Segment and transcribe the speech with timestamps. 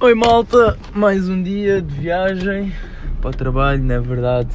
[0.00, 2.72] Oi malta, mais um dia de viagem
[3.20, 4.54] para o trabalho, não é verdade?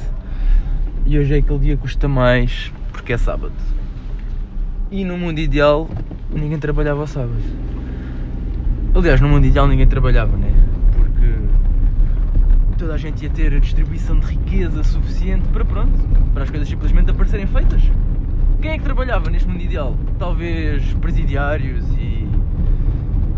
[1.04, 3.52] E hoje é aquele dia que custa mais porque é sábado.
[4.90, 5.86] E no mundo ideal
[6.30, 7.42] ninguém trabalhava ao sábado.
[8.94, 10.50] Aliás, no mundo ideal ninguém trabalhava, né?
[10.96, 11.34] Porque
[12.78, 15.92] toda a gente ia ter a distribuição de riqueza suficiente para pronto,
[16.32, 17.82] para as coisas simplesmente aparecerem feitas.
[18.62, 19.94] Quem é que trabalhava neste mundo ideal?
[20.18, 22.26] Talvez presidiários e,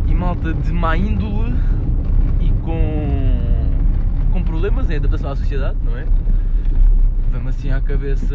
[0.06, 1.52] e malta de má índole
[2.66, 6.04] com, com problemas em adaptação à sociedade, não é?
[7.32, 8.34] Vem-me assim à cabeça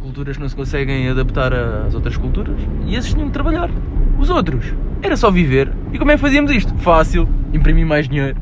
[0.00, 2.56] culturas que não se conseguem adaptar às outras culturas
[2.86, 3.70] e esses tinham que trabalhar.
[4.18, 5.70] Os outros, era só viver.
[5.92, 6.74] E como é que fazíamos isto?
[6.78, 8.36] Fácil, imprimir mais dinheiro.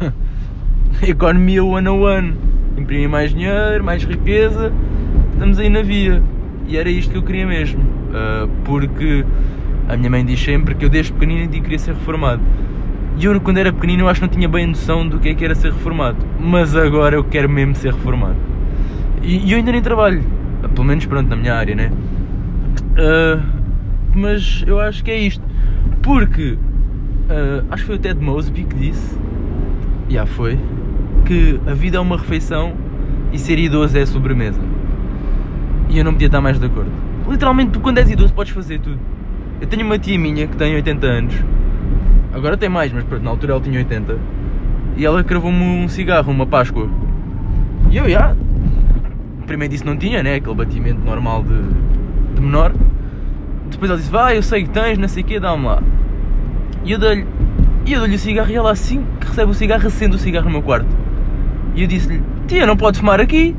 [1.06, 2.34] Economia one on one.
[2.76, 4.72] Imprimir mais dinheiro, mais riqueza,
[5.32, 6.22] estamos aí na via.
[6.66, 7.82] E era isto que eu queria mesmo.
[7.82, 9.24] Uh, porque
[9.88, 12.42] a minha mãe diz sempre que eu desde pequenino que queria ser reformado.
[13.18, 15.34] E eu quando era pequenino eu acho que não tinha bem noção do que é
[15.34, 16.18] que era ser reformado.
[16.38, 18.36] Mas agora eu quero mesmo ser reformado.
[19.22, 20.22] E, e eu ainda nem trabalho.
[20.74, 21.90] Pelo menos pronto, na minha área, né?
[22.92, 23.42] Uh,
[24.14, 25.42] mas eu acho que é isto.
[26.02, 29.18] Porque uh, acho que foi o Ted Mosby que disse.
[30.08, 30.58] Já foi.
[31.24, 32.74] Que a vida é uma refeição
[33.32, 34.60] e ser idoso é sobremesa.
[35.88, 36.90] E eu não podia estar mais de acordo.
[37.28, 38.98] Literalmente, tu quando és idoso podes fazer tudo.
[39.60, 41.34] Eu tenho uma tia minha que tem 80 anos.
[42.32, 44.18] Agora tem mais, mas na altura ela tinha 80.
[44.96, 46.88] E ela cravou-me um cigarro, uma Páscoa.
[47.90, 48.36] E eu, já.
[49.46, 50.36] Primeiro disse não tinha, né?
[50.36, 52.72] Aquele batimento normal de, de menor.
[53.70, 55.82] Depois ela disse, vai, eu sei que tens, não sei o quê, dá-me lá.
[56.84, 57.26] E eu dei-lhe
[57.86, 60.44] e eu dou-lhe o cigarro e ela assim que recebe o cigarro, acende o cigarro
[60.44, 60.86] no meu quarto.
[61.74, 63.56] E eu disse-lhe, tia, não pode fumar aqui.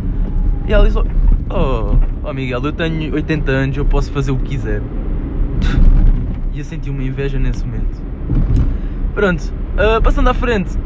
[0.68, 4.52] E ela disse, oh, oh Miguel, eu tenho 80 anos, eu posso fazer o que
[4.52, 4.82] quiser.
[6.54, 8.02] E eu senti uma inveja nesse momento.
[9.14, 10.78] Pronto, uh, passando à frente.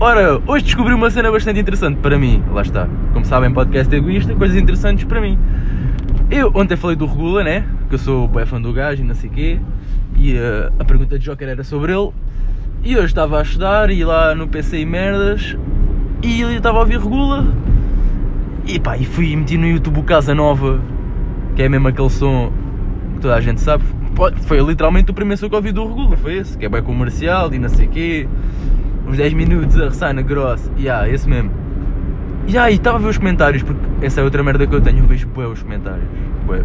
[0.00, 2.42] Ora, hoje descobri uma cena bastante interessante para mim.
[2.52, 2.88] Lá está.
[3.12, 5.38] Como sabem, podcast egoísta, coisas interessantes para mim.
[6.30, 7.64] Eu ontem falei do Regula, né?
[7.88, 9.60] Que eu sou bem fã do gajo e não sei o quê.
[10.16, 12.10] E uh, a pergunta de Joker era sobre ele.
[12.84, 15.56] E hoje estava a estudar e lá no PC e merdas.
[16.22, 17.46] E ele estava a ouvir Regula.
[18.66, 20.80] E pá, e fui meter no YouTube o Casa Nova,
[21.56, 22.52] que é mesmo aquele som
[23.14, 23.82] que toda a gente sabe.
[24.42, 27.52] Foi literalmente o primeiro som que ouvi do Regula, foi esse, que é bem comercial
[27.54, 28.28] e não sei o quê.
[29.06, 30.70] Uns 10 minutos a ressoar na grossa.
[30.76, 31.50] E yeah, esse mesmo.
[32.48, 34.98] E aí, estava a ver os comentários, porque essa é outra merda que eu tenho,
[34.98, 36.08] eu vejo bué os comentários.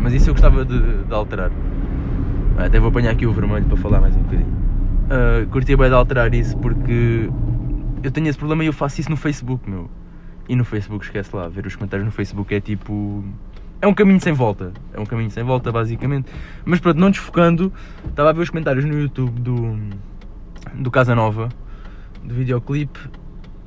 [0.02, 1.52] Mas isso eu gostava de, de alterar.
[2.58, 4.48] Até vou apanhar aqui o vermelho para falar mais um bocadinho.
[4.48, 7.30] Uh, curtia bem de alterar isso porque
[8.02, 9.90] eu tenho esse problema e eu faço isso no Facebook, meu.
[10.48, 13.24] E no Facebook, esquece lá, ver os comentários no Facebook é tipo.
[13.84, 14.72] É um caminho sem volta.
[14.94, 16.32] É um caminho sem volta, basicamente.
[16.64, 17.70] Mas pronto, não desfocando,
[18.08, 19.78] estava a ver os comentários no YouTube do.
[20.74, 21.50] do Casa Nova,
[22.24, 22.98] do videoclipe,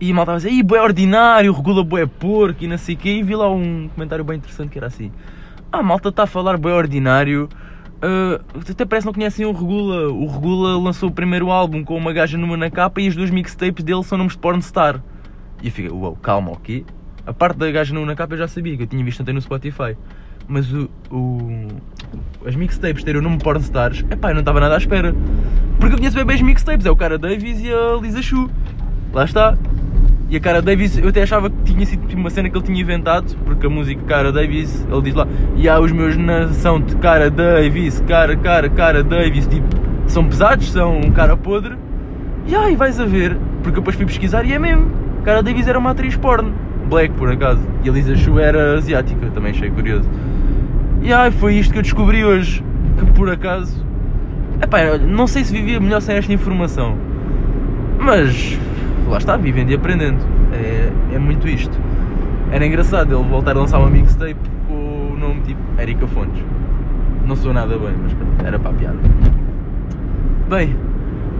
[0.00, 3.10] e mal estava a dizer, bué ordinário, regula bué porco e não sei o quê,
[3.10, 5.12] e vi lá um comentário bem interessante que era assim:
[5.70, 7.46] Ah, malta está a falar bué ordinário.
[7.96, 10.08] Uh, até parece que não conhecem o Regula.
[10.08, 13.28] O Regula lançou o primeiro álbum com uma gaja numa na capa e as duas
[13.28, 15.02] mixtapes dele são nomes de pornstar.
[15.62, 16.86] E eu fiquei, uau, calma, ok?
[17.26, 19.40] A parte da gaja na capa eu já sabia, que eu tinha visto até no
[19.40, 19.96] Spotify.
[20.46, 21.66] Mas o, o
[22.46, 25.14] as mixtapes terem o nome pornstars, epá, eu não estava nada à espera.
[25.80, 28.48] Porque eu conheço bem, bem as mixtapes, é o cara Davis e a Lisa Chu.
[29.12, 29.58] Lá está.
[30.28, 32.64] E a cara Davis, eu até achava que tinha sido tipo uma cena que ele
[32.64, 35.26] tinha inventado, porque a música cara Davis, ele diz lá,
[35.56, 39.66] e há os meus nação de cara Davis, cara, cara, cara Davis, tipo,
[40.06, 41.76] são pesados, são um cara podre.
[42.46, 44.90] E aí vais a ver, porque depois fui pesquisar e é mesmo.
[45.24, 46.54] Cara Davis era uma atriz porno,
[46.86, 50.08] black por acaso, e a Lisa Chu era asiática, também achei curioso.
[51.02, 52.64] E ai, foi isto que eu descobri hoje,
[52.98, 53.84] que por acaso,
[54.62, 56.96] epá, não sei se vivia melhor sem esta informação,
[57.98, 58.58] mas
[59.08, 60.18] lá está, vivendo e aprendendo.
[60.52, 61.76] É, é muito isto.
[62.50, 64.36] Era engraçado ele voltar a lançar uma mixtape
[64.68, 66.42] com o nome tipo Erika Fontes.
[67.24, 68.14] Não sou nada bem, mas
[68.46, 68.98] era para a piada.
[70.48, 70.76] Bem,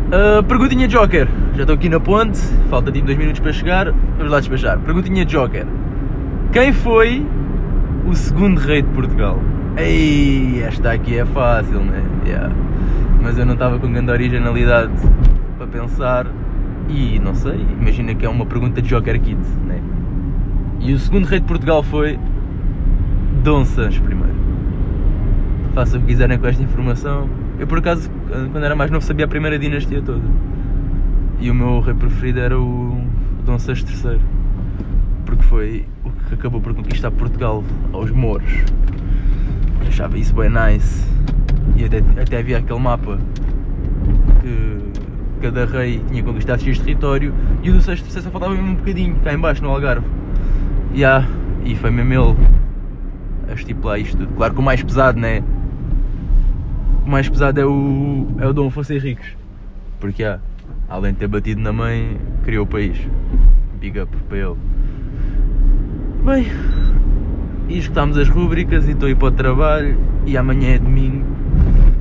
[0.06, 1.28] uh, perguntinha Joker.
[1.54, 2.38] Já estou aqui na ponte,
[2.68, 3.92] falta tipo 2 minutos para chegar.
[4.16, 4.78] Vamos lá despachar.
[4.80, 5.66] Perguntinha Joker.
[6.52, 7.26] Quem foi
[8.06, 9.40] o segundo rei de Portugal?
[9.76, 12.02] Ei, esta aqui é fácil, né?
[12.24, 12.54] Yeah.
[13.22, 14.92] Mas eu não estava com grande originalidade
[15.58, 16.26] para pensar
[16.88, 19.80] e não sei, imagina que é uma pergunta de Joker Kid, né?
[20.80, 22.18] E o segundo rei de Portugal foi
[23.42, 24.16] Dom Sancho I.
[25.74, 27.28] Façam o que quiserem com esta informação.
[27.58, 28.10] Eu por acaso,
[28.52, 30.22] quando era mais novo, sabia a primeira dinastia toda.
[31.40, 33.00] E o meu rei preferido era o
[33.44, 34.20] Dom Sancho III.
[35.24, 38.50] Porque foi o que acabou por conquistar Portugal aos mouros.
[39.80, 41.06] Eu achava isso bem nice.
[41.76, 43.18] E até, até havia aquele mapa
[44.40, 44.78] que
[45.40, 49.16] cada rei tinha conquistado X território e o do sexto só faltava mesmo um bocadinho,
[49.22, 50.06] cá em baixo no Algarve.
[50.94, 51.26] Yeah,
[51.64, 52.36] e foi mesmo ele
[53.50, 54.32] a estipular isto tudo.
[54.34, 55.42] Claro que o mais pesado, né?
[57.06, 59.36] O mais pesado é o, é o Dom Afonso Henriques.
[60.00, 60.42] Porque, yeah,
[60.88, 62.98] além de ter batido na mãe, criou o país.
[63.78, 64.56] Big up para ele.
[66.24, 66.46] Bem,
[67.68, 71.24] e escutámos as rúbricas e estou a ir para o trabalho e amanhã é domingo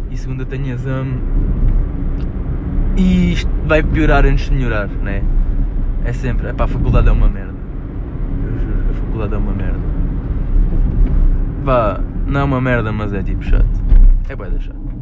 [0.09, 1.19] e segunda tenho exame
[2.97, 5.21] e isto vai piorar antes de melhorar, né?
[6.03, 7.53] É sempre, é para a faculdade é uma merda.
[8.43, 9.79] Eu juro a faculdade é uma merda.
[11.63, 13.83] Vá, não é uma merda, mas é tipo chato.
[14.29, 14.94] É bem chato.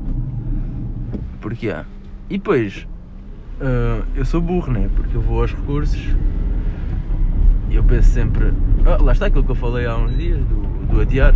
[1.44, 1.84] Porque há.
[2.30, 2.88] E depois,
[3.60, 4.90] uh, eu sou burro, né?
[4.96, 6.02] Porque eu vou aos recursos
[7.70, 8.54] e eu penso sempre,
[8.86, 11.36] ah, lá está aquilo que eu falei há uns dias, do, do adiar.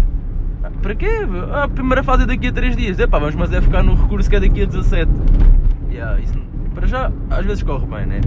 [0.64, 1.10] Ah, para quê?
[1.52, 3.00] Ah, a primeira fase é daqui a 3 dias.
[3.00, 5.12] Epá, vamos mas é ficar no recurso que é daqui a 17.
[5.92, 6.40] Yeah, isso,
[6.74, 8.22] para já, às vezes corre bem, né?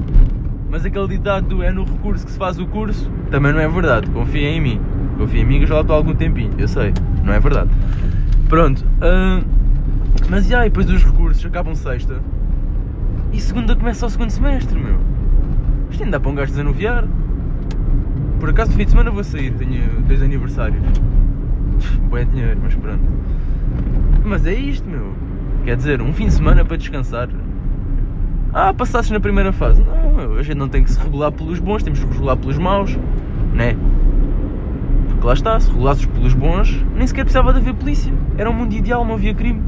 [0.69, 3.69] Mas aquele ditado do é no recurso que se faz o curso, também não é
[3.69, 4.11] verdade.
[4.11, 4.81] Confia em mim.
[5.17, 6.53] Confia em mim que eu já lá estou há algum tempinho.
[6.59, 6.93] Eu sei,
[7.25, 7.71] não é verdade.
[8.51, 8.85] Pronto.
[9.01, 9.60] Uh,
[10.31, 12.23] mas já, e depois dos recursos acabam sexta.
[13.33, 14.97] E segunda começa o segundo semestre, meu.
[15.91, 17.05] Isto ainda dá para um gajo desanuviar.
[18.39, 20.85] Por acaso, no fim de semana vou sair, tenho dois aniversários.
[22.09, 23.03] Bom dinheiro, mas pronto.
[24.25, 25.13] Mas é isto, meu.
[25.65, 27.29] Quer dizer, um fim de semana para descansar.
[28.53, 29.83] Ah, passasses na primeira fase.
[29.83, 32.57] Não, meu, a gente não tem que se regular pelos bons, temos que regular pelos
[32.57, 32.97] maus,
[33.53, 33.77] né?
[35.09, 38.13] Porque lá está, se regulasses pelos bons, nem sequer precisava de haver polícia.
[38.39, 39.61] Era um mundo ideal, não havia crime.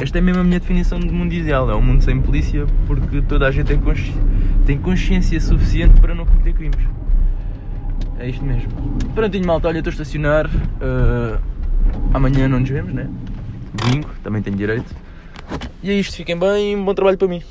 [0.00, 1.70] Esta é mesmo a minha definição de mundo ideal.
[1.70, 4.28] É um mundo sem polícia porque toda a gente tem consciência
[4.68, 6.86] tem consciência suficiente para não cometer crimes.
[8.18, 8.68] É isto mesmo.
[9.14, 10.46] Prontinho, malta, olha, estou a estacionar.
[10.46, 11.40] Uh,
[12.12, 13.08] amanhã não nos vemos, né?
[13.72, 14.94] Domingo, também tenho direito.
[15.82, 17.42] E é isto, fiquem bem, bom trabalho para mim.